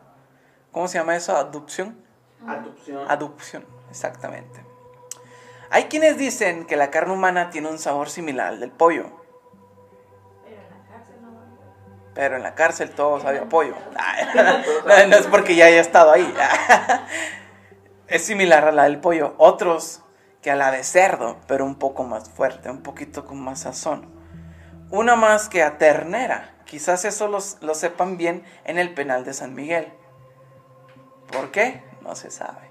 ¿Cómo 0.71 0.87
se 0.87 0.97
llama 0.97 1.15
eso? 1.15 1.35
¿Adopción? 1.35 2.04
Adopción. 2.47 3.11
Adopción, 3.11 3.65
exactamente. 3.89 4.65
Hay 5.69 5.85
quienes 5.85 6.17
dicen 6.17 6.65
que 6.65 6.75
la 6.75 6.91
carne 6.91 7.13
humana 7.13 7.49
tiene 7.49 7.69
un 7.69 7.79
sabor 7.79 8.09
similar 8.09 8.47
al 8.47 8.59
del 8.59 8.71
pollo, 8.71 9.09
Pero 10.43 10.57
en 10.57 10.83
la 10.83 10.85
cárcel 10.85 11.21
no 11.21 12.13
pero 12.13 12.35
en 12.37 12.43
la 12.43 12.55
cárcel 12.55 12.89
todo 12.91 13.19
sabe 13.19 13.39
a 13.39 13.45
pollo. 13.49 13.75
No, 14.35 15.07
no 15.07 15.15
es 15.15 15.27
porque 15.27 15.55
ya 15.55 15.65
haya 15.65 15.81
estado 15.81 16.11
ahí. 16.11 16.33
Es 18.07 18.23
similar 18.23 18.65
a 18.65 18.71
la 18.71 18.83
del 18.83 18.99
pollo. 18.99 19.33
Otros 19.39 20.03
que 20.43 20.51
a 20.51 20.55
la 20.55 20.69
de 20.69 20.83
cerdo, 20.83 21.37
pero 21.47 21.65
un 21.65 21.73
poco 21.73 22.03
más 22.03 22.29
fuerte, 22.29 22.69
un 22.69 22.83
poquito 22.83 23.25
con 23.25 23.41
más 23.41 23.61
sazón. 23.61 24.13
Una 24.91 25.15
más 25.15 25.49
que 25.49 25.63
a 25.63 25.79
ternera. 25.79 26.53
Quizás 26.65 27.03
eso 27.03 27.27
lo 27.27 27.73
sepan 27.73 28.17
bien 28.17 28.43
en 28.63 28.77
el 28.77 28.93
penal 28.93 29.25
de 29.25 29.33
San 29.33 29.55
Miguel. 29.55 29.91
¿Por 31.31 31.49
qué? 31.49 31.81
No 32.05 32.15
se 32.15 32.29
sabe. 32.29 32.69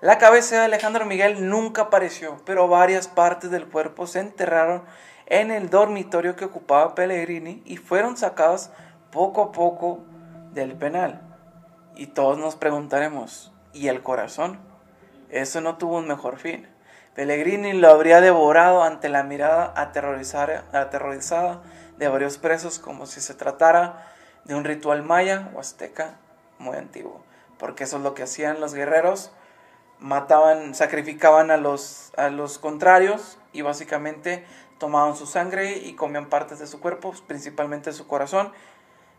La 0.00 0.18
cabeza 0.18 0.56
de 0.56 0.64
Alejandro 0.64 1.06
Miguel 1.06 1.48
nunca 1.48 1.82
apareció, 1.82 2.40
pero 2.44 2.68
varias 2.68 3.08
partes 3.08 3.50
del 3.50 3.68
cuerpo 3.68 4.06
se 4.06 4.20
enterraron 4.20 4.82
en 5.26 5.50
el 5.50 5.70
dormitorio 5.70 6.36
que 6.36 6.44
ocupaba 6.44 6.94
Pellegrini 6.94 7.62
y 7.64 7.76
fueron 7.76 8.16
sacadas 8.16 8.72
poco 9.10 9.42
a 9.42 9.52
poco 9.52 10.04
del 10.52 10.74
penal. 10.74 11.22
Y 11.94 12.08
todos 12.08 12.38
nos 12.38 12.56
preguntaremos, 12.56 13.52
¿y 13.72 13.88
el 13.88 14.02
corazón? 14.02 14.58
Eso 15.30 15.60
no 15.60 15.76
tuvo 15.78 15.98
un 15.98 16.08
mejor 16.08 16.38
fin. 16.38 16.68
Pellegrini 17.14 17.72
lo 17.72 17.90
habría 17.90 18.20
devorado 18.20 18.82
ante 18.82 19.08
la 19.08 19.24
mirada 19.24 19.72
aterrorizada, 19.76 20.64
aterrorizada 20.72 21.62
de 21.96 22.08
varios 22.08 22.38
presos 22.38 22.78
como 22.78 23.06
si 23.06 23.20
se 23.20 23.34
tratara 23.34 24.06
de 24.44 24.54
un 24.54 24.64
ritual 24.64 25.02
maya 25.02 25.50
o 25.54 25.60
azteca 25.60 26.14
muy 26.58 26.76
antiguo. 26.76 27.27
Porque 27.58 27.84
eso 27.84 27.96
es 27.96 28.02
lo 28.02 28.14
que 28.14 28.22
hacían 28.22 28.60
los 28.60 28.74
guerreros 28.74 29.32
mataban, 30.00 30.74
sacrificaban 30.74 31.50
a 31.50 31.56
los, 31.56 32.12
a 32.16 32.30
los 32.30 32.58
contrarios 32.58 33.38
y 33.52 33.62
básicamente 33.62 34.44
tomaban 34.78 35.16
su 35.16 35.26
sangre 35.26 35.78
y 35.78 35.94
comían 35.94 36.28
partes 36.28 36.58
de 36.58 36.66
su 36.66 36.80
cuerpo, 36.80 37.12
principalmente 37.26 37.92
su 37.92 38.06
corazón, 38.06 38.52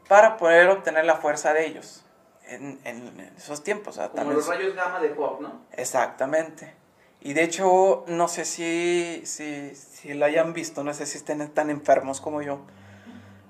para 0.08 0.38
poder 0.38 0.70
obtener 0.70 1.06
la 1.06 1.18
fuerza 1.18 1.54
de 1.54 1.68
ellos 1.68 2.06
en, 2.48 2.80
en 2.86 3.20
esos 3.38 3.64
tiempos. 3.64 3.98
o 3.98 4.02
sea, 4.02 4.10
Como 4.10 4.32
los 4.32 4.48
rayos 4.48 4.74
gamma 4.74 5.00
de 5.00 5.10
Hawk, 5.10 5.42
¿no? 5.42 5.62
Exactamente. 5.74 6.74
Y 7.22 7.34
de 7.34 7.44
hecho, 7.44 8.06
no 8.08 8.30
sé 8.30 8.46
si, 8.46 9.22
si, 9.26 9.76
si 9.76 10.14
lo 10.14 10.26
hayan 10.26 10.54
visto, 10.54 10.84
no 10.86 10.94
sé 10.94 11.06
si 11.06 11.18
estén 11.18 11.46
tan 11.50 11.70
enfermos 11.70 12.22
como 12.22 12.42
yo, 12.42 12.62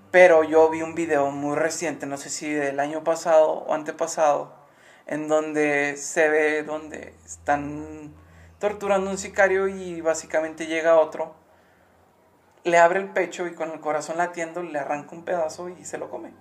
pero 0.10 0.44
yo 0.44 0.70
vi 0.70 0.82
un 0.82 0.96
video 0.96 1.30
muy 1.30 1.56
reciente, 1.56 2.08
no 2.08 2.18
sé 2.18 2.32
si 2.32 2.52
del 2.52 2.80
año 2.80 3.04
pasado 3.04 3.52
o 3.52 3.76
antepasado, 3.76 4.59
en 5.10 5.28
donde 5.28 5.98
se 5.98 6.30
ve 6.30 6.62
donde 6.64 7.16
están 7.26 8.14
torturando 8.60 9.10
a 9.10 9.14
un 9.14 9.18
sicario 9.18 9.68
y 9.68 10.02
básicamente 10.02 10.68
llega 10.68 10.98
otro, 11.00 11.34
le 12.64 12.78
abre 12.78 13.00
el 13.00 13.10
pecho 13.10 13.48
y 13.48 13.56
con 13.56 13.72
el 13.72 13.80
corazón 13.80 14.18
latiendo 14.18 14.62
le 14.62 14.78
arranca 14.78 15.16
un 15.16 15.26
pedazo 15.26 15.68
y 15.70 15.84
se 15.84 15.98
lo 15.98 16.12
come. 16.12 16.32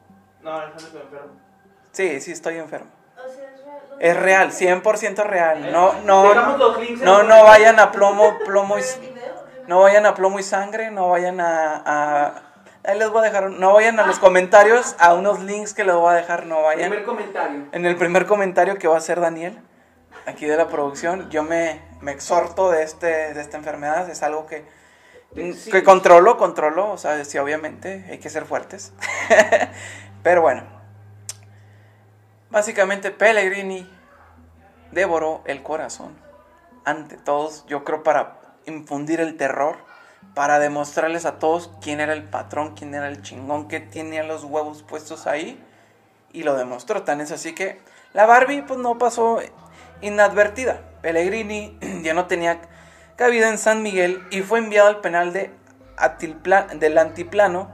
No, 0.42 0.52
Alejandro 0.52 0.90
se 0.90 1.00
enfermo. 1.00 1.32
Sí, 1.92 2.20
sí 2.20 2.32
estoy 2.32 2.58
enfermo. 2.58 2.90
O 3.16 3.28
sea, 3.32 3.48
es 4.00 4.16
real. 4.20 4.50
Es 4.50 4.52
real, 4.60 4.82
100% 4.82 5.25
real. 5.25 5.72
No, 5.72 5.94
no, 6.04 6.30
en 6.30 6.37
no, 6.37 7.18
los 7.22 7.26
no 7.26 7.44
vayan 7.44 7.80
a 7.80 7.90
plomo, 7.90 8.38
plomo 8.44 8.78
y, 8.78 8.82
no 9.66 9.80
vayan 9.80 10.04
a 10.04 10.14
plomo 10.14 10.38
y 10.38 10.42
sangre, 10.42 10.90
no 10.90 11.08
vayan 11.08 11.40
a, 11.40 11.82
a- 11.87 12.42
ahí 12.88 12.99
les 12.99 13.11
voy 13.11 13.21
a 13.21 13.25
dejar, 13.25 13.50
no 13.50 13.75
vayan 13.75 14.00
a 14.00 14.07
los 14.07 14.18
comentarios, 14.18 14.97
a 14.99 15.12
unos 15.14 15.40
links 15.40 15.75
que 15.75 15.85
les 15.85 15.95
voy 15.95 16.11
a 16.11 16.16
dejar, 16.16 16.47
no 16.47 16.62
vayan. 16.62 16.88
Primer 16.90 17.04
comentario. 17.04 17.66
En 17.73 17.85
el 17.85 17.97
primer 17.97 18.26
comentario 18.26 18.78
que 18.78 18.88
va 18.88 18.95
a 18.95 18.99
hacer 18.99 19.21
Daniel, 19.21 19.61
aquí 20.26 20.47
de 20.47 20.57
la 20.57 20.68
producción, 20.68 21.28
yo 21.28 21.42
me, 21.42 21.83
me 22.00 22.12
exhorto 22.12 22.71
de, 22.71 22.83
este, 22.83 23.35
de 23.35 23.40
esta 23.40 23.59
enfermedad, 23.59 24.09
es 24.09 24.23
algo 24.23 24.47
que, 24.47 24.64
Sí. 25.35 25.71
que 25.71 25.85
controlo, 25.85 26.38
controlo, 26.38 26.90
o 26.90 26.97
sea, 26.97 27.23
sí, 27.26 27.37
obviamente 27.37 28.07
hay 28.11 28.18
que 28.18 28.30
ser 28.30 28.47
fuertes. 28.47 28.95
Pero 30.23 30.40
bueno, 30.40 30.62
básicamente 32.50 33.11
Pellegrini 33.11 33.87
devoró 34.90 35.42
el 35.45 35.62
corazón. 35.62 36.16
Ante 36.87 37.18
todos, 37.18 37.66
yo 37.66 37.85
creo 37.85 38.02
para 38.02 38.38
infundir 38.64 39.21
el 39.21 39.37
terror, 39.37 39.76
para 40.34 40.58
demostrarles 40.58 41.25
a 41.25 41.38
todos 41.38 41.70
quién 41.80 42.00
era 42.00 42.12
el 42.12 42.25
patrón, 42.25 42.75
quién 42.75 42.94
era 42.94 43.08
el 43.08 43.22
chingón 43.22 43.68
que 43.68 43.80
tenía 43.80 44.22
los 44.22 44.44
huevos 44.44 44.82
puestos 44.82 45.26
ahí. 45.26 45.62
Y 46.32 46.42
lo 46.42 46.56
demostró. 46.56 47.02
Tan 47.02 47.20
es 47.20 47.32
así 47.32 47.54
que 47.54 47.80
la 48.12 48.26
Barbie 48.26 48.62
pues 48.62 48.78
no 48.78 48.98
pasó 48.98 49.40
inadvertida. 50.00 50.80
Pellegrini 51.02 51.78
ya 52.02 52.14
no 52.14 52.26
tenía 52.26 52.60
cabida 53.16 53.48
en 53.48 53.58
San 53.58 53.82
Miguel 53.82 54.22
y 54.30 54.42
fue 54.42 54.58
enviado 54.58 54.88
al 54.88 55.00
penal 55.00 55.32
de 55.32 55.50
del 56.78 56.98
Antiplano 56.98 57.68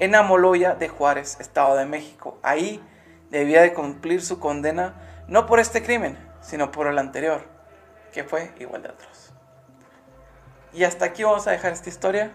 en 0.00 0.14
Amoloya 0.14 0.74
de 0.74 0.88
Juárez, 0.88 1.38
Estado 1.40 1.76
de 1.76 1.86
México. 1.86 2.38
Ahí 2.42 2.82
debía 3.30 3.62
de 3.62 3.72
cumplir 3.72 4.22
su 4.22 4.40
condena 4.40 4.94
no 5.28 5.46
por 5.46 5.60
este 5.60 5.82
crimen, 5.82 6.18
sino 6.40 6.70
por 6.70 6.86
el 6.86 6.98
anterior, 6.98 7.42
que 8.12 8.24
fue 8.24 8.52
igual 8.58 8.82
de 8.82 8.88
atroz. 8.88 9.17
Y 10.72 10.84
hasta 10.84 11.06
aquí 11.06 11.24
vamos 11.24 11.46
a 11.46 11.50
dejar 11.50 11.72
esta 11.72 11.88
historia 11.88 12.32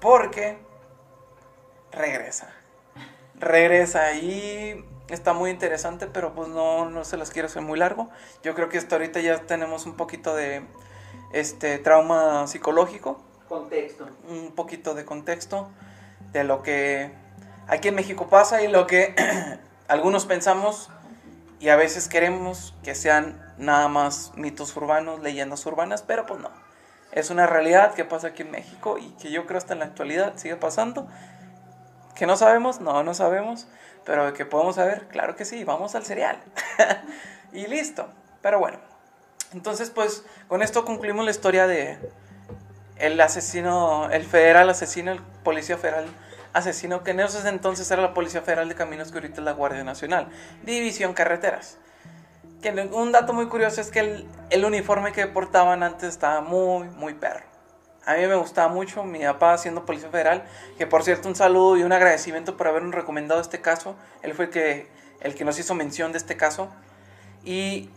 porque 0.00 0.58
regresa. 1.92 2.52
Regresa 3.34 4.12
y 4.14 4.84
Está 5.12 5.34
muy 5.34 5.50
interesante, 5.50 6.06
pero 6.06 6.32
pues 6.32 6.48
no, 6.48 6.88
no 6.88 7.04
se 7.04 7.18
las 7.18 7.30
quiero 7.30 7.46
hacer 7.46 7.60
muy 7.60 7.78
largo. 7.78 8.08
Yo 8.42 8.54
creo 8.54 8.70
que 8.70 8.78
hasta 8.78 8.96
ahorita 8.96 9.20
ya 9.20 9.40
tenemos 9.40 9.84
un 9.84 9.94
poquito 9.94 10.34
de 10.34 10.62
este 11.34 11.78
trauma 11.78 12.46
psicológico, 12.46 13.20
Contexto. 13.46 14.08
un 14.26 14.52
poquito 14.52 14.94
de 14.94 15.04
contexto 15.04 15.68
de 16.32 16.44
lo 16.44 16.62
que 16.62 17.12
aquí 17.68 17.88
en 17.88 17.94
México 17.94 18.28
pasa 18.28 18.62
y 18.62 18.68
lo 18.68 18.86
que 18.86 19.14
algunos 19.88 20.24
pensamos 20.24 20.88
y 21.60 21.68
a 21.68 21.76
veces 21.76 22.08
queremos 22.08 22.74
que 22.82 22.94
sean 22.94 23.54
nada 23.58 23.88
más 23.88 24.32
mitos 24.36 24.74
urbanos, 24.76 25.20
leyendas 25.20 25.66
urbanas, 25.66 26.00
pero 26.00 26.24
pues 26.24 26.40
no. 26.40 26.50
Es 27.12 27.30
una 27.30 27.46
realidad 27.46 27.94
que 27.94 28.04
pasa 28.04 28.28
aquí 28.28 28.42
en 28.42 28.50
México 28.50 28.98
y 28.98 29.10
que 29.12 29.30
yo 29.30 29.46
creo 29.46 29.58
hasta 29.58 29.74
en 29.74 29.80
la 29.80 29.84
actualidad 29.86 30.32
sigue 30.36 30.56
pasando. 30.56 31.06
Que 32.14 32.26
no 32.26 32.36
sabemos, 32.36 32.80
no, 32.80 33.02
no 33.02 33.14
sabemos, 33.14 33.68
pero 34.04 34.32
que 34.32 34.44
podemos 34.46 34.76
saber, 34.76 35.06
claro 35.08 35.36
que 35.36 35.44
sí, 35.44 35.64
vamos 35.64 35.94
al 35.94 36.04
cereal. 36.04 36.38
y 37.52 37.66
listo. 37.66 38.08
Pero 38.40 38.58
bueno, 38.58 38.78
entonces 39.52 39.90
pues 39.90 40.24
con 40.48 40.62
esto 40.62 40.84
concluimos 40.84 41.24
la 41.24 41.30
historia 41.30 41.66
de 41.66 41.98
el 42.96 43.20
asesino, 43.20 44.10
el 44.10 44.24
federal 44.24 44.70
asesino, 44.70 45.12
el 45.12 45.20
policía 45.42 45.76
federal 45.76 46.06
asesino, 46.52 47.02
que 47.02 47.12
en 47.12 47.20
esos 47.20 47.44
entonces 47.44 47.90
era 47.90 48.02
la 48.02 48.14
Policía 48.14 48.42
Federal 48.42 48.68
de 48.68 48.74
Caminos, 48.74 49.10
que 49.10 49.18
ahorita 49.18 49.40
es 49.40 49.44
la 49.44 49.52
Guardia 49.52 49.84
Nacional, 49.84 50.28
División 50.62 51.14
Carreteras. 51.14 51.78
Que 52.62 52.70
un 52.70 53.10
dato 53.10 53.32
muy 53.32 53.48
curioso 53.48 53.80
es 53.80 53.90
que 53.90 53.98
el, 53.98 54.28
el 54.50 54.64
uniforme 54.64 55.10
que 55.10 55.26
portaban 55.26 55.82
antes 55.82 56.08
estaba 56.10 56.40
muy, 56.40 56.88
muy 56.90 57.14
perro. 57.14 57.44
A 58.06 58.14
mí 58.14 58.26
me 58.26 58.36
gustaba 58.36 58.72
mucho, 58.72 59.02
mi 59.02 59.20
papá 59.20 59.58
siendo 59.58 59.84
policía 59.84 60.10
federal, 60.10 60.44
que 60.78 60.86
por 60.86 61.02
cierto 61.02 61.28
un 61.28 61.34
saludo 61.34 61.76
y 61.76 61.82
un 61.82 61.92
agradecimiento 61.92 62.56
por 62.56 62.68
habernos 62.68 62.94
recomendado 62.94 63.40
este 63.40 63.60
caso. 63.60 63.96
Él 64.22 64.34
fue 64.34 64.44
el 64.44 64.50
que, 64.52 64.88
el 65.20 65.34
que 65.34 65.44
nos 65.44 65.58
hizo 65.58 65.74
mención 65.74 66.12
de 66.12 66.18
este 66.18 66.36
caso. 66.36 66.68
Y 67.44 67.90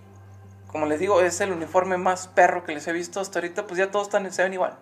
como 0.68 0.88
les 0.88 1.00
digo, 1.00 1.22
es 1.22 1.42
el 1.42 1.52
uniforme 1.52 1.98
más 1.98 2.28
perro 2.28 2.64
que 2.64 2.74
les 2.74 2.88
he 2.88 2.92
visto 2.92 3.20
hasta 3.20 3.40
ahorita, 3.40 3.68
pues 3.68 3.78
ya 3.78 3.92
todos 3.92 4.08
están, 4.08 4.32
se 4.32 4.44
ven 4.44 4.54
igual. 4.54 4.78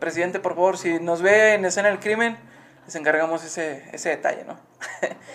Presidente, 0.00 0.40
por 0.40 0.54
favor, 0.54 0.78
si 0.78 1.00
nos 1.00 1.22
ve 1.22 1.54
en 1.54 1.64
escena 1.64 1.88
del 1.88 2.00
crimen, 2.00 2.38
les 2.86 2.94
encargamos 2.94 3.44
ese, 3.44 3.88
ese 3.92 4.08
detalle, 4.08 4.44
¿no? 4.44 4.56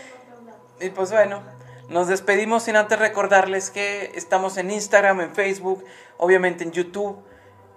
y 0.79 0.89
pues 0.89 1.11
bueno, 1.11 1.41
nos 1.89 2.07
despedimos 2.07 2.63
sin 2.63 2.75
antes 2.75 2.97
recordarles 2.97 3.69
que 3.69 4.11
estamos 4.15 4.57
en 4.57 4.71
Instagram, 4.71 5.21
en 5.21 5.35
Facebook, 5.35 5.83
obviamente 6.17 6.63
en 6.63 6.71
YouTube, 6.71 7.23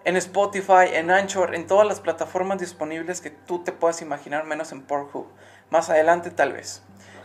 en 0.05 0.17
Spotify, 0.17 0.91
en 0.93 1.11
Anchor, 1.11 1.55
en 1.55 1.67
todas 1.67 1.87
las 1.87 2.01
plataformas 2.01 2.59
disponibles 2.59 3.21
que 3.21 3.31
tú 3.31 3.65
te 3.65 3.73
puedas 3.73 4.03
imaginar, 4.03 4.45
menos 4.45 4.71
en 4.73 4.83
Pornhub. 4.83 5.27
Más 5.71 5.91
adelante 5.91 6.31
tal 6.31 6.53
vez, 6.53 6.83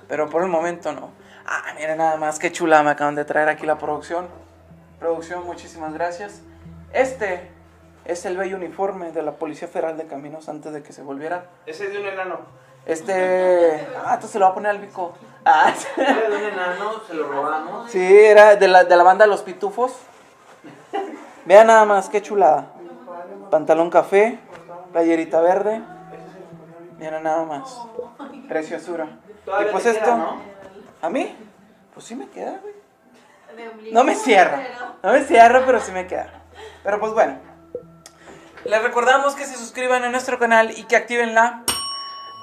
pero 0.07 0.29
por 0.29 0.41
el 0.41 0.49
momento 0.49 0.91
no. 0.91 1.11
Ah, 1.45 1.73
miren 1.77 1.99
nada 1.99 2.17
más, 2.17 2.39
qué 2.39 2.51
chula 2.51 2.81
me 2.81 2.89
acaban 2.89 3.15
de 3.15 3.25
traer 3.25 3.49
aquí 3.49 3.65
la 3.65 3.77
producción. 3.77 4.27
Producción, 4.99 5.45
muchísimas 5.45 5.93
gracias. 5.93 6.41
Este 6.93 7.51
es 8.05 8.25
el 8.25 8.35
bello 8.37 8.57
uniforme 8.57 9.11
de 9.11 9.21
la 9.21 9.33
Policía 9.33 9.67
Federal 9.67 9.97
de 9.97 10.07
Caminos 10.07 10.49
antes 10.49 10.73
de 10.73 10.81
que 10.81 10.91
se 10.91 11.03
volviera. 11.03 11.45
Ese 11.67 11.85
es 11.85 11.93
de 11.93 11.99
un 11.99 12.07
enano. 12.07 12.39
Este. 12.85 13.87
Ah, 14.03 14.15
esto 14.15 14.27
se 14.27 14.39
lo 14.39 14.45
va 14.45 14.51
a 14.51 14.53
poner 14.53 14.71
al 14.71 14.79
bico. 14.79 15.13
Ah, 15.45 15.73
es 15.97 15.97
de 15.97 16.35
un 16.35 16.43
enano, 16.43 17.01
se 17.07 17.13
lo 17.13 17.27
robamos. 17.27 17.91
sí, 17.91 17.99
era 17.99 18.55
de 18.55 18.67
la, 18.67 18.83
de 18.83 18.95
la 18.95 19.03
banda 19.03 19.25
Los 19.27 19.41
Pitufos. 19.41 19.93
Vean 21.45 21.67
nada 21.67 21.85
más, 21.85 22.09
qué 22.09 22.21
chulada. 22.21 22.67
Pantalón 23.49 23.89
café, 23.89 24.39
playerita 24.91 25.41
verde. 25.41 25.81
Miren 26.97 27.23
nada 27.23 27.43
más. 27.45 27.81
Preciosura. 28.47 29.07
Y 29.45 29.71
pues 29.71 29.85
esto. 29.85 30.37
¿A 31.01 31.09
mí? 31.09 31.35
Pues 31.93 32.05
sí 32.05 32.15
me 32.15 32.29
queda, 32.29 32.59
güey. 32.61 33.91
No 33.91 34.03
me 34.03 34.15
cierra. 34.15 34.61
No 35.03 35.11
me 35.11 35.23
cierra, 35.23 35.63
pero 35.65 35.79
sí 35.79 35.91
me 35.91 36.07
queda. 36.07 36.29
Pero 36.83 36.99
pues 36.99 37.13
bueno. 37.13 37.37
Les 38.65 38.83
recordamos 38.83 39.35
que 39.35 39.45
se 39.45 39.55
suscriban 39.55 40.03
a 40.03 40.09
nuestro 40.09 40.37
canal 40.37 40.77
y 40.77 40.83
que 40.83 40.95
activen 40.95 41.33
la 41.33 41.63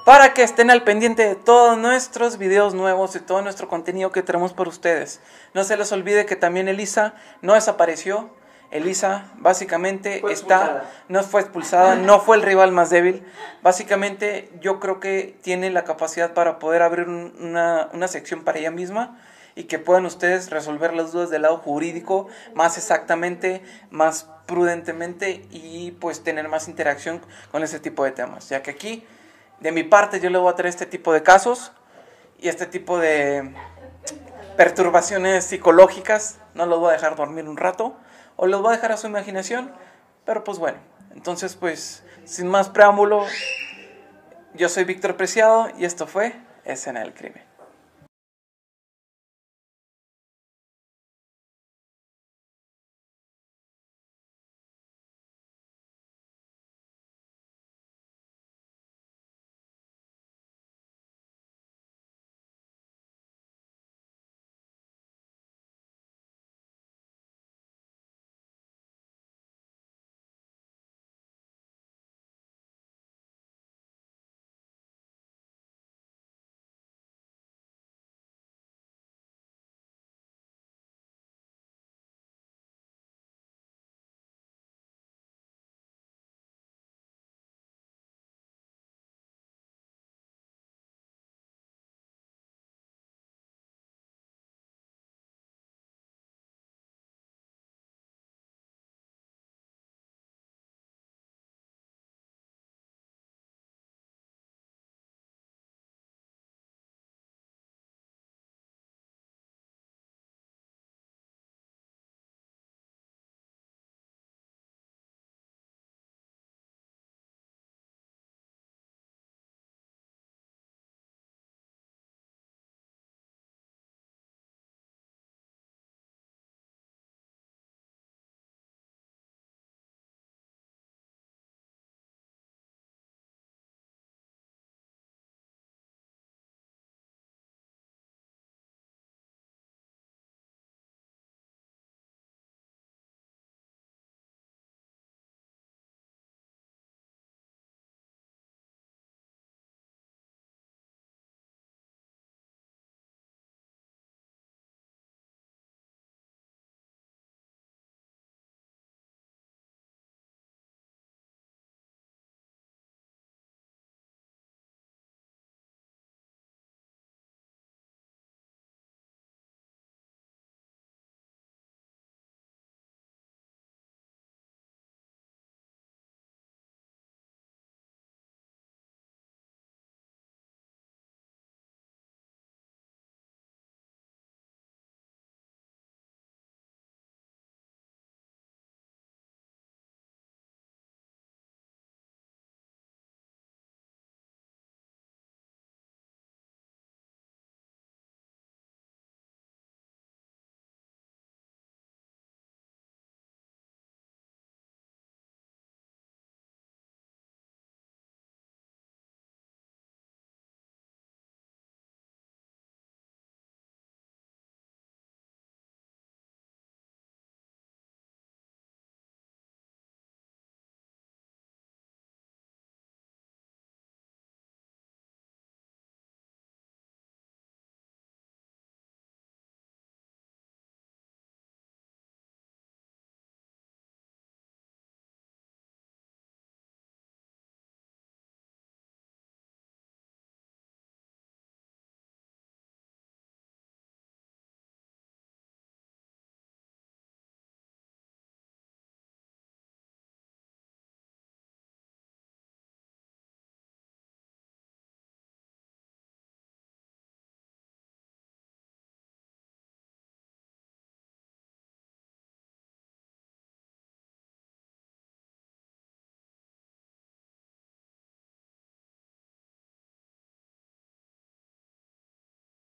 para 0.09 0.33
que 0.33 0.41
estén 0.41 0.71
al 0.71 0.81
pendiente 0.83 1.23
de 1.23 1.35
todos 1.35 1.77
nuestros 1.77 2.39
videos 2.39 2.73
nuevos 2.73 3.15
y 3.15 3.19
todo 3.19 3.43
nuestro 3.43 3.67
contenido 3.67 4.11
que 4.11 4.23
tenemos 4.23 4.53
por 4.53 4.67
ustedes. 4.67 5.19
No 5.53 5.63
se 5.63 5.77
les 5.77 5.91
olvide 5.91 6.25
que 6.25 6.35
también 6.35 6.67
Elisa 6.67 7.13
no 7.43 7.53
desapareció. 7.53 8.31
Elisa 8.71 9.25
básicamente 9.35 10.19
Fue 10.21 10.33
está, 10.33 10.89
no 11.09 11.21
fue 11.21 11.41
expulsada, 11.41 11.93
no 11.93 12.19
fue 12.21 12.37
el 12.37 12.41
rival 12.41 12.71
más 12.71 12.89
débil. 12.89 13.23
Básicamente 13.61 14.49
yo 14.59 14.79
creo 14.79 14.99
que 14.99 15.37
tiene 15.43 15.69
la 15.69 15.83
capacidad 15.83 16.33
para 16.33 16.57
poder 16.57 16.81
abrir 16.81 17.07
un- 17.07 17.35
una, 17.39 17.89
una 17.93 18.07
sección 18.07 18.43
para 18.43 18.57
ella 18.57 18.71
misma 18.71 19.19
y 19.53 19.65
que 19.65 19.77
puedan 19.77 20.07
ustedes 20.07 20.49
resolver 20.49 20.91
las 20.95 21.11
dudas 21.11 21.29
del 21.29 21.43
lado 21.43 21.57
jurídico 21.57 22.29
más 22.55 22.79
exactamente, 22.79 23.61
más 23.91 24.27
prudentemente 24.47 25.45
y 25.51 25.91
pues 26.01 26.23
tener 26.23 26.47
más 26.49 26.67
interacción 26.67 27.21
con 27.51 27.61
ese 27.61 27.79
tipo 27.79 28.03
de 28.03 28.09
temas. 28.11 28.49
Ya 28.49 28.63
que 28.63 28.71
aquí, 28.71 29.05
de 29.59 29.71
mi 29.71 29.83
parte, 29.83 30.19
yo 30.19 30.29
le 30.29 30.37
voy 30.37 30.51
a 30.51 30.55
traer 30.55 30.69
este 30.69 30.85
tipo 30.85 31.13
de 31.13 31.23
casos 31.23 31.71
y 32.39 32.47
este 32.47 32.65
tipo 32.65 32.99
de 32.99 33.53
perturbaciones 34.55 35.45
psicológicas. 35.45 36.39
No 36.53 36.65
los 36.65 36.79
voy 36.79 36.89
a 36.89 36.93
dejar 36.93 37.15
dormir 37.15 37.47
un 37.47 37.57
rato 37.57 37.95
o 38.35 38.47
los 38.47 38.61
voy 38.61 38.73
a 38.73 38.75
dejar 38.75 38.91
a 38.91 38.97
su 38.97 39.07
imaginación. 39.07 39.71
Pero 40.25 40.43
pues 40.43 40.59
bueno, 40.59 40.77
entonces 41.13 41.55
pues 41.55 42.03
sin 42.25 42.47
más 42.47 42.69
preámbulo, 42.69 43.25
yo 44.53 44.69
soy 44.69 44.83
Víctor 44.83 45.17
Preciado 45.17 45.69
y 45.77 45.85
esto 45.85 46.07
fue 46.07 46.33
Escena 46.63 47.01
del 47.01 47.13
Crimen. 47.13 47.48